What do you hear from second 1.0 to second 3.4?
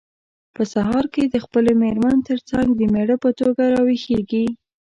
کې د خپلې مېرمن ترڅنګ د مېړه په